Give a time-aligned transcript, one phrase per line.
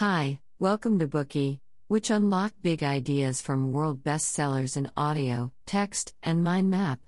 [0.00, 6.42] Hi, welcome to Bookey, which unlock big ideas from world bestsellers in audio, text, and
[6.42, 7.00] mind map.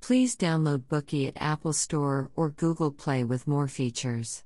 [0.00, 4.42] Please download Bookey at Apple Store or Google Play with more features.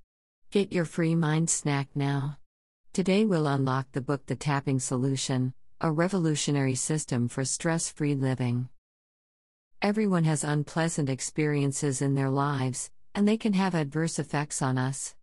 [0.51, 2.37] Get your free mind snack now.
[2.93, 8.69] Today we'll unlock the book The Tapping Solution, a revolutionary system for stress free living.
[9.81, 15.15] Everyone has unpleasant experiences in their lives, and they can have adverse effects on us.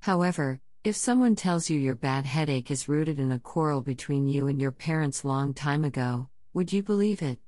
[0.00, 4.46] However, if someone tells you your bad headache is rooted in a quarrel between you
[4.46, 7.38] and your parents long time ago, would you believe it?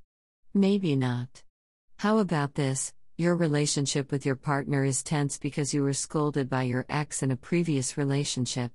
[0.53, 1.41] Maybe not.
[1.97, 2.93] How about this?
[3.17, 7.31] Your relationship with your partner is tense because you were scolded by your ex in
[7.31, 8.71] a previous relationship.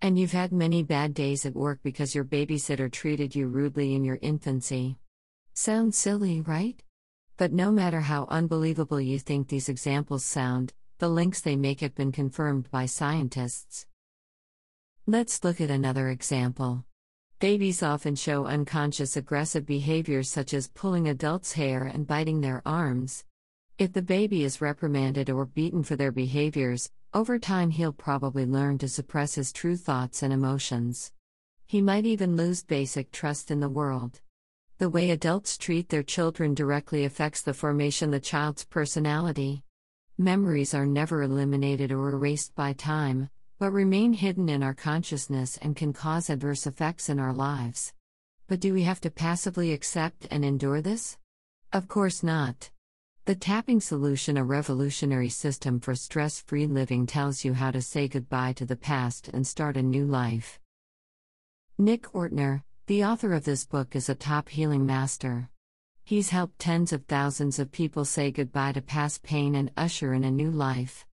[0.00, 4.04] And you've had many bad days at work because your babysitter treated you rudely in
[4.04, 4.98] your infancy.
[5.52, 6.80] Sounds silly, right?
[7.36, 11.94] But no matter how unbelievable you think these examples sound, the links they make have
[11.94, 13.86] been confirmed by scientists.
[15.12, 16.84] Let's look at another example.
[17.40, 23.24] Babies often show unconscious aggressive behaviors such as pulling adults' hair and biting their arms.
[23.76, 28.78] If the baby is reprimanded or beaten for their behaviors, over time he'll probably learn
[28.78, 31.10] to suppress his true thoughts and emotions.
[31.66, 34.20] He might even lose basic trust in the world.
[34.78, 39.64] The way adults treat their children directly affects the formation of the child's personality.
[40.18, 43.28] Memories are never eliminated or erased by time,
[43.60, 47.92] but remain hidden in our consciousness and can cause adverse effects in our lives.
[48.48, 51.18] But do we have to passively accept and endure this?
[51.70, 52.70] Of course not.
[53.26, 58.08] The tapping solution, a revolutionary system for stress free living, tells you how to say
[58.08, 60.58] goodbye to the past and start a new life.
[61.76, 65.50] Nick Ortner, the author of this book, is a top healing master.
[66.02, 70.24] He's helped tens of thousands of people say goodbye to past pain and usher in
[70.24, 71.04] a new life.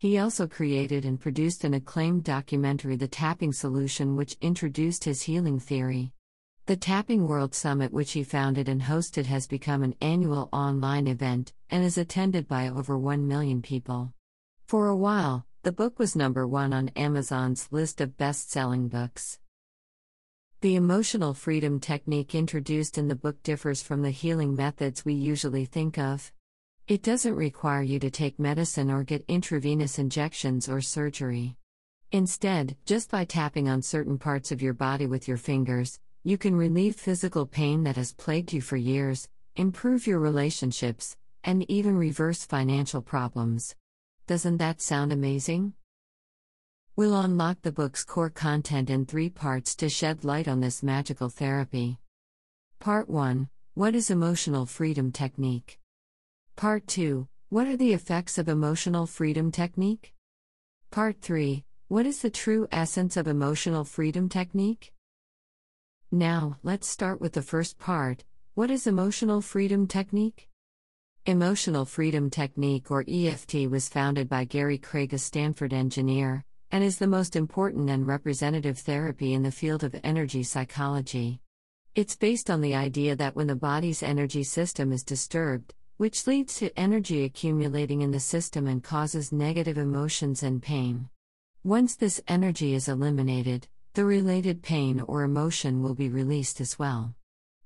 [0.00, 5.60] He also created and produced an acclaimed documentary, The Tapping Solution, which introduced his healing
[5.60, 6.14] theory.
[6.64, 11.52] The Tapping World Summit, which he founded and hosted, has become an annual online event
[11.68, 14.14] and is attended by over 1 million people.
[14.66, 19.38] For a while, the book was number one on Amazon's list of best selling books.
[20.62, 25.66] The emotional freedom technique introduced in the book differs from the healing methods we usually
[25.66, 26.32] think of.
[26.90, 31.54] It doesn't require you to take medicine or get intravenous injections or surgery.
[32.10, 36.56] Instead, just by tapping on certain parts of your body with your fingers, you can
[36.56, 42.44] relieve physical pain that has plagued you for years, improve your relationships, and even reverse
[42.44, 43.76] financial problems.
[44.26, 45.74] Doesn't that sound amazing?
[46.96, 51.28] We'll unlock the book's core content in three parts to shed light on this magical
[51.28, 52.00] therapy.
[52.80, 55.79] Part 1 What is Emotional Freedom Technique?
[56.60, 60.12] Part 2 What are the effects of emotional freedom technique?
[60.90, 64.92] Part 3 What is the true essence of emotional freedom technique?
[66.12, 70.50] Now, let's start with the first part What is emotional freedom technique?
[71.24, 76.98] Emotional Freedom Technique, or EFT, was founded by Gary Craig, a Stanford engineer and is
[76.98, 81.40] the most important and representative therapy in the field of energy psychology.
[81.94, 86.54] It's based on the idea that when the body's energy system is disturbed, which leads
[86.56, 91.06] to energy accumulating in the system and causes negative emotions and pain.
[91.62, 97.14] Once this energy is eliminated, the related pain or emotion will be released as well.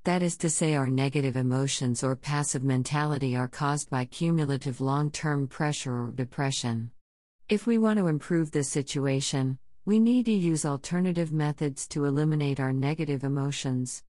[0.03, 5.13] That is to say, our negative emotions or passive mentality are caused by cumulative long
[5.13, 6.91] term pressure or depression.
[7.49, 12.59] If we want to improve this situation, we need to use alternative methods to eliminate
[12.59, 14.03] our negative emotions.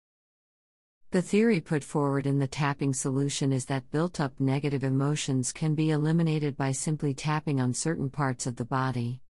[1.14, 5.76] The theory put forward in the tapping solution is that built up negative emotions can
[5.76, 9.20] be eliminated by simply tapping on certain parts of the body.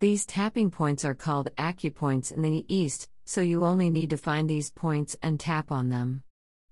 [0.00, 4.50] These tapping points are called acupoints in the East, so you only need to find
[4.50, 6.24] these points and tap on them.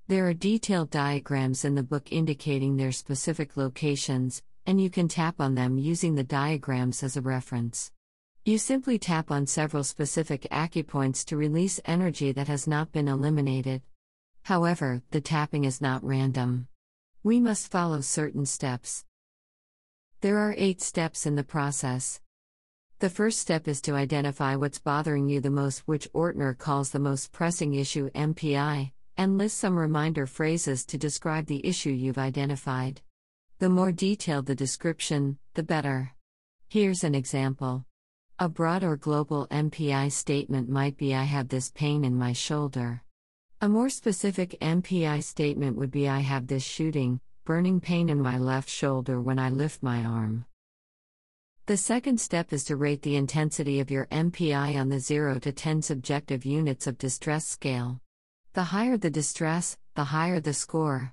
[0.08, 5.40] There are detailed diagrams in the book indicating their specific locations, and you can tap
[5.40, 7.92] on them using the diagrams as a reference.
[8.44, 13.82] You simply tap on several specific acupoints to release energy that has not been eliminated.
[14.46, 16.68] However, the tapping is not random.
[17.24, 19.04] We must follow certain steps.
[20.20, 22.20] There are eight steps in the process.
[23.00, 27.00] The first step is to identify what's bothering you the most, which Ortner calls the
[27.00, 33.02] most pressing issue MPI, and list some reminder phrases to describe the issue you've identified.
[33.58, 36.12] The more detailed the description, the better.
[36.68, 37.84] Here's an example.
[38.38, 43.02] A broad or global MPI statement might be I have this pain in my shoulder.
[43.66, 48.38] A more specific MPI statement would be I have this shooting, burning pain in my
[48.38, 50.46] left shoulder when I lift my arm.
[51.66, 55.50] The second step is to rate the intensity of your MPI on the 0 to
[55.50, 58.00] 10 subjective units of distress scale.
[58.52, 61.12] The higher the distress, the higher the score.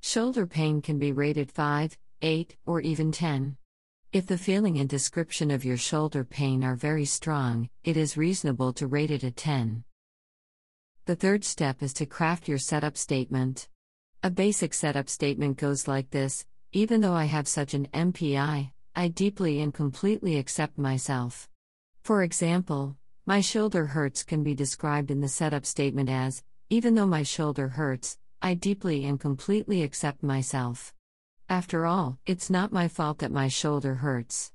[0.00, 3.58] Shoulder pain can be rated 5, 8, or even 10.
[4.10, 8.72] If the feeling and description of your shoulder pain are very strong, it is reasonable
[8.72, 9.84] to rate it a 10.
[11.06, 13.68] The third step is to craft your setup statement.
[14.22, 19.08] A basic setup statement goes like this Even though I have such an MPI, I
[19.08, 21.48] deeply and completely accept myself.
[22.02, 27.06] For example, my shoulder hurts can be described in the setup statement as Even though
[27.06, 30.94] my shoulder hurts, I deeply and completely accept myself.
[31.48, 34.52] After all, it's not my fault that my shoulder hurts.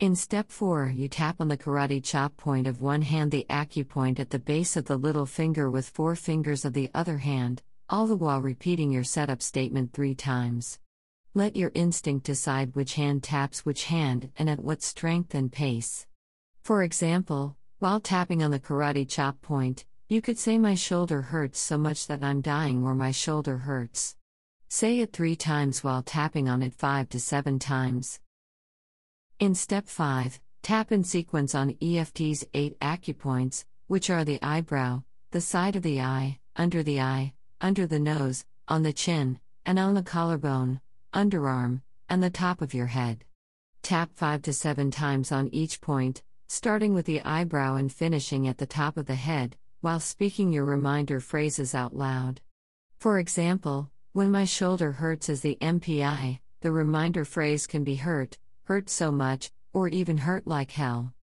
[0.00, 4.20] In step 4, you tap on the karate chop point of one hand, the acupoint
[4.20, 8.06] at the base of the little finger with four fingers of the other hand, all
[8.06, 10.78] the while repeating your setup statement three times.
[11.34, 16.06] Let your instinct decide which hand taps which hand and at what strength and pace.
[16.62, 21.58] For example, while tapping on the karate chop point, you could say, My shoulder hurts
[21.58, 24.14] so much that I'm dying, or My shoulder hurts.
[24.68, 28.20] Say it three times while tapping on it five to seven times.
[29.40, 35.40] In step 5, tap in sequence on EFT's eight acupoints, which are the eyebrow, the
[35.40, 39.94] side of the eye, under the eye, under the nose, on the chin, and on
[39.94, 40.80] the collarbone,
[41.14, 43.22] underarm, and the top of your head.
[43.84, 48.58] Tap 5 to 7 times on each point, starting with the eyebrow and finishing at
[48.58, 52.40] the top of the head, while speaking your reminder phrases out loud.
[52.98, 58.36] For example, when my shoulder hurts is the MPI, the reminder phrase can be hurt,
[58.68, 61.14] hurt so much, or even hurt like hell.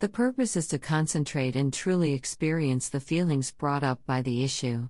[0.00, 4.88] The purpose is to concentrate and truly experience the feelings brought up by the issue.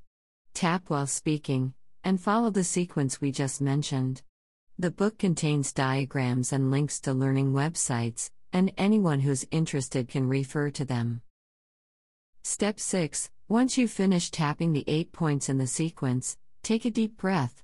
[0.54, 4.22] Tap while speaking, and follow the sequence we just mentioned.
[4.78, 10.70] The book contains diagrams and links to learning websites, and anyone who's interested can refer
[10.70, 11.20] to them.
[12.42, 17.18] Step 6 Once you finish tapping the eight points in the sequence, take a deep
[17.18, 17.62] breath.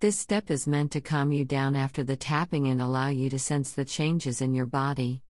[0.00, 3.38] This step is meant to calm you down after the tapping and allow you to
[3.38, 5.22] sense the changes in your body.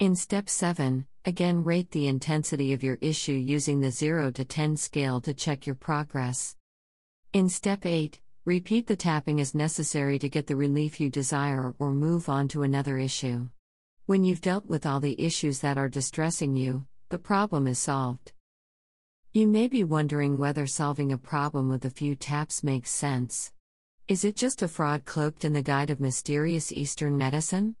[0.00, 4.76] In step 7, again rate the intensity of your issue using the 0 to 10
[4.76, 6.56] scale to check your progress.
[7.32, 11.92] In step 8, Repeat the tapping as necessary to get the relief you desire or
[11.92, 13.46] move on to another issue.
[14.06, 18.32] When you've dealt with all the issues that are distressing you, the problem is solved.
[19.34, 23.52] You may be wondering whether solving a problem with a few taps makes sense.
[24.08, 27.76] Is it just a fraud cloaked in the guise of mysterious Eastern medicine?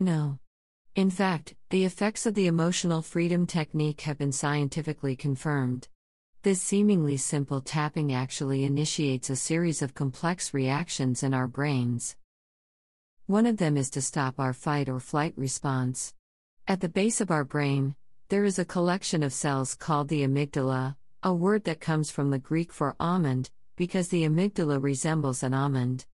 [0.00, 0.38] No.
[0.94, 5.88] In fact, the effects of the emotional freedom technique have been scientifically confirmed.
[6.44, 12.16] This seemingly simple tapping actually initiates a series of complex reactions in our brains.
[13.26, 16.14] One of them is to stop our fight or flight response.
[16.66, 17.96] At the base of our brain,
[18.30, 22.38] there is a collection of cells called the amygdala, a word that comes from the
[22.38, 26.06] Greek for almond, because the amygdala resembles an almond.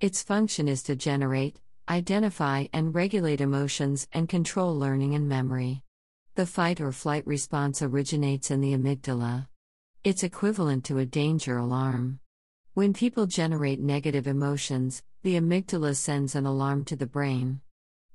[0.00, 1.58] Its function is to generate,
[1.88, 5.82] identify, and regulate emotions and control learning and memory.
[6.34, 9.48] The fight or flight response originates in the amygdala.
[10.04, 12.20] It's equivalent to a danger alarm.
[12.74, 17.62] When people generate negative emotions, the amygdala sends an alarm to the brain.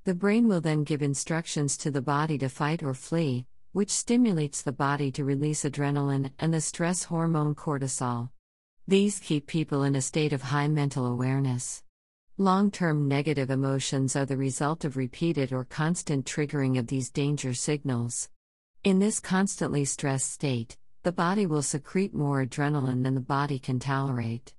[0.04, 4.62] The brain will then give instructions to the body to fight or flee, which stimulates
[4.62, 8.30] the body to release adrenaline and the stress hormone cortisol.
[8.88, 11.83] These keep people in a state of high mental awareness.
[12.38, 17.54] Long term negative emotions are the result of repeated or constant triggering of these danger
[17.54, 18.28] signals.
[18.83, 23.80] In this constantly stressed state, the body will secrete more adrenaline than the body can
[23.80, 24.56] tolerate.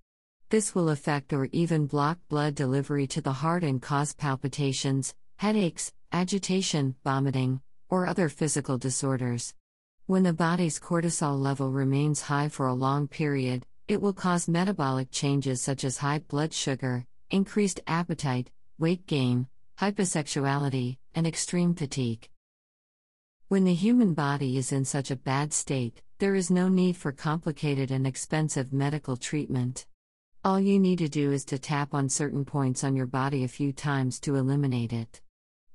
[0.51, 5.93] This will affect or even block blood delivery to the heart and cause palpitations, headaches,
[6.13, 9.55] agitation, vomiting, or other physical disorders.
[10.07, 15.11] When the body's cortisol level remains high for a long period, it will cause metabolic
[15.11, 19.47] changes such as high blood sugar, increased appetite, weight gain,
[19.81, 22.29] hyposexuality, and extreme fatigue.
[23.49, 27.13] When the human body is in such a bad state, there is no need for
[27.13, 29.87] complicated and expensive medical treatment.
[30.45, 33.49] All you need to do is to tap on certain points on your body a
[33.49, 35.21] few times to eliminate it.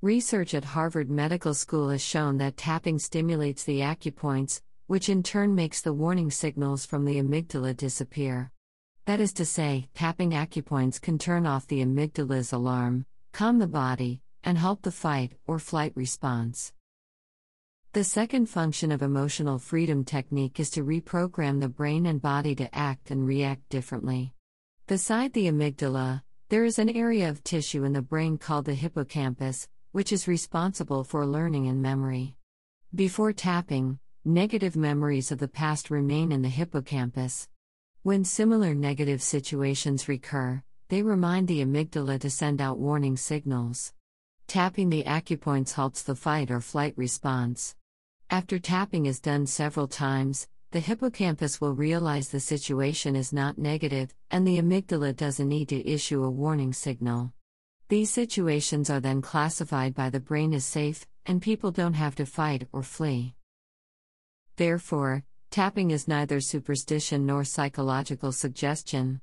[0.01, 5.53] Research at Harvard Medical School has shown that tapping stimulates the acupoints, which in turn
[5.53, 8.51] makes the warning signals from the amygdala disappear.
[9.05, 14.21] That is to say, tapping acupoints can turn off the amygdala's alarm, calm the body,
[14.43, 16.73] and help the fight or flight response.
[17.93, 22.73] The second function of emotional freedom technique is to reprogram the brain and body to
[22.75, 24.33] act and react differently.
[24.87, 29.67] Beside the amygdala, there is an area of tissue in the brain called the hippocampus,
[29.91, 32.35] which is responsible for learning and memory.
[32.93, 37.47] Before tapping, negative memories of the past remain in the hippocampus.
[38.03, 43.93] When similar negative situations recur, they remind the amygdala to send out warning signals.
[44.45, 47.73] Tapping the acupoints halts the fight or flight response.
[48.29, 54.13] After tapping is done several times, the hippocampus will realize the situation is not negative,
[54.29, 57.31] and the amygdala doesn't need to issue a warning signal.
[57.87, 62.25] These situations are then classified by the brain as safe, and people don't have to
[62.25, 63.35] fight or flee.
[64.57, 69.21] Therefore, tapping is neither superstition nor psychological suggestion.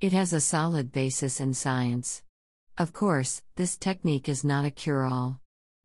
[0.00, 2.24] It has a solid basis in science.
[2.76, 5.40] Of course, this technique is not a cure all.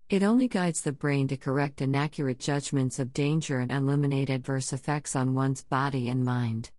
[0.10, 5.16] It only guides the brain to correct inaccurate judgments of danger and eliminate adverse effects
[5.16, 6.72] on one's body and mind.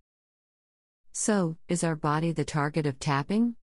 [1.13, 3.55] So, is our body the target of tapping?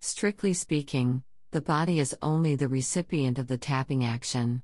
[0.00, 4.62] Strictly speaking, the body is only the recipient of the tapping action.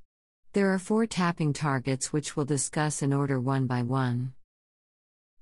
[0.56, 4.32] There are four tapping targets which we'll discuss in order one by one.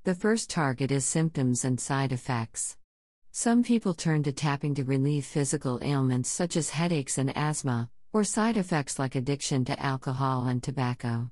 [0.03, 2.77] The first target is symptoms and side effects.
[3.31, 8.25] Some people turn to tapping to relieve physical ailments such as headaches and asthma, or
[8.25, 11.31] side effects like addiction to alcohol and tobacco.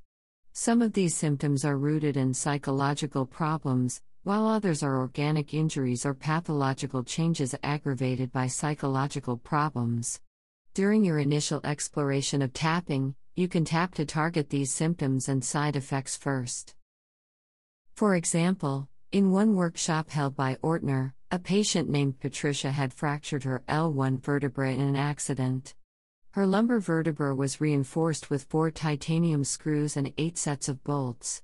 [0.52, 6.14] Some of these symptoms are rooted in psychological problems, while others are organic injuries or
[6.14, 10.20] pathological changes aggravated by psychological problems.
[10.72, 15.76] During your initial exploration of tapping, you can tap to target these symptoms and side
[15.76, 16.74] effects first.
[17.94, 23.62] For example, in one workshop held by Ortner, a patient named Patricia had fractured her
[23.68, 25.74] L1 vertebra in an accident.
[26.32, 31.42] Her lumbar vertebra was reinforced with four titanium screws and eight sets of bolts.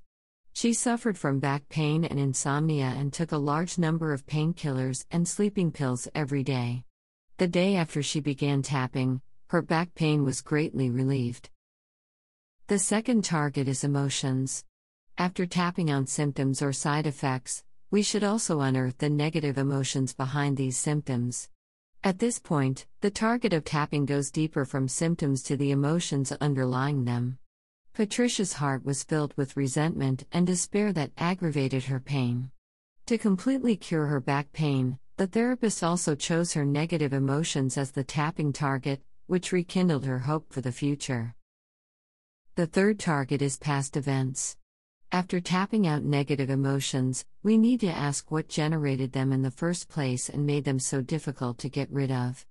[0.53, 5.29] She suffered from back pain and insomnia and took a large number of painkillers and
[5.29, 6.85] sleeping pills every day.
[7.37, 11.49] The day after she began tapping, her back pain was greatly relieved.
[12.69, 14.63] The second target is emotions.
[15.17, 20.59] After tapping on symptoms or side effects, we should also unearth the negative emotions behind
[20.59, 21.49] these symptoms.
[22.05, 27.07] At this point, the target of tapping goes deeper from symptoms to the emotions underlying
[27.07, 27.39] them.
[27.95, 32.51] Patricia's heart was filled with resentment and despair that aggravated her pain.
[33.07, 38.05] To completely cure her back pain, the therapist also chose her negative emotions as the
[38.05, 41.35] tapping target, which rekindled her hope for the future.
[42.59, 44.57] The third target is past events.
[45.13, 49.89] After tapping out negative emotions, we need to ask what generated them in the first
[49.89, 52.45] place and made them so difficult to get rid of.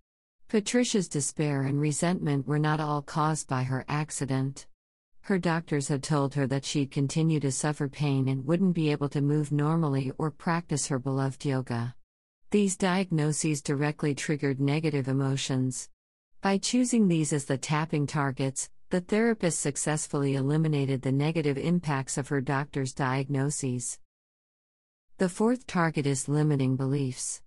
[0.47, 4.65] Patricia's despair and resentment were not all caused by her accident.
[5.23, 9.09] Her doctors had told her that she'd continue to suffer pain and wouldn't be able
[9.09, 11.95] to move normally or practice her beloved yoga.
[12.51, 15.89] These diagnoses directly triggered negative emotions.
[16.39, 22.29] By choosing these as the tapping targets, the therapist successfully eliminated the negative impacts of
[22.29, 23.99] her doctor's diagnoses.
[25.17, 27.41] The fourth target is limiting beliefs.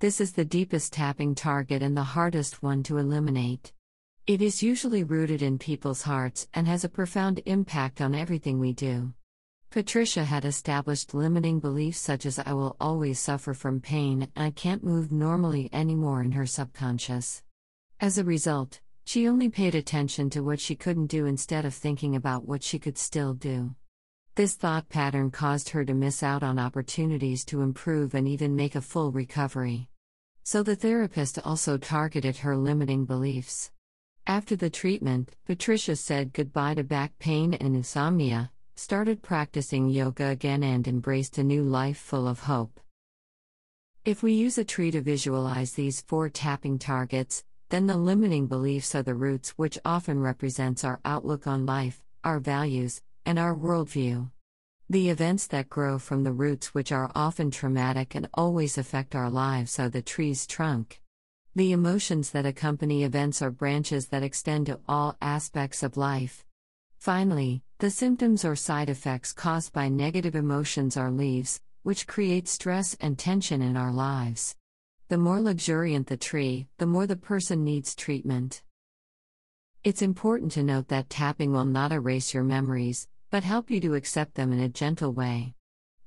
[0.00, 3.72] This is the deepest tapping target and the hardest one to eliminate.
[4.26, 8.74] It is usually rooted in people's hearts and has a profound impact on everything we
[8.74, 9.14] do.
[9.70, 14.50] Patricia had established limiting beliefs such as I will always suffer from pain and I
[14.50, 17.42] can't move normally anymore in her subconscious.
[17.98, 22.16] As a result, she only paid attention to what she couldn't do instead of thinking
[22.16, 23.74] about what she could still do.
[24.34, 28.74] This thought pattern caused her to miss out on opportunities to improve and even make
[28.74, 29.88] a full recovery.
[30.42, 33.70] So the therapist also targeted her limiting beliefs.
[34.26, 40.62] After the treatment, Patricia said goodbye to back pain and insomnia, started practicing yoga again,
[40.62, 42.80] and embraced a new life full of hope.
[44.04, 48.94] If we use a tree to visualize these four tapping targets, then the limiting beliefs
[48.94, 54.30] are the roots which often represents our outlook on life, our values, and our worldview.
[54.90, 59.30] The events that grow from the roots which are often traumatic and always affect our
[59.30, 61.00] lives are the tree's trunk.
[61.54, 66.44] The emotions that accompany events are branches that extend to all aspects of life.
[66.98, 72.98] Finally, the symptoms or side effects caused by negative emotions are leaves, which create stress
[73.00, 74.56] and tension in our lives.
[75.12, 78.62] The more luxuriant the tree, the more the person needs treatment.
[79.84, 83.94] It's important to note that tapping will not erase your memories, but help you to
[83.94, 85.52] accept them in a gentle way.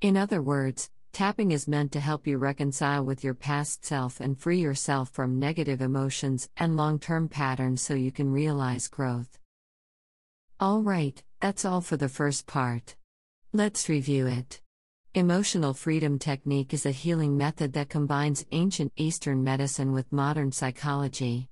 [0.00, 4.36] In other words, tapping is meant to help you reconcile with your past self and
[4.36, 9.38] free yourself from negative emotions and long term patterns so you can realize growth.
[10.60, 12.96] Alright, that's all for the first part.
[13.52, 14.60] Let's review it.
[15.16, 21.48] Emotional freedom technique is a healing method that combines ancient Eastern medicine with modern psychology.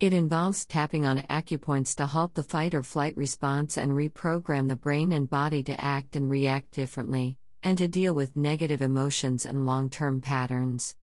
[0.00, 4.74] It involves tapping on acupoints to halt the fight or flight response and reprogram the
[4.74, 9.64] brain and body to act and react differently, and to deal with negative emotions and
[9.64, 10.96] long term patterns.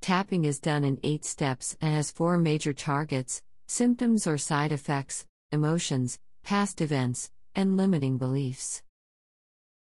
[0.00, 5.26] Tapping is done in eight steps and has four major targets symptoms or side effects,
[5.50, 8.84] emotions, past events, and limiting beliefs.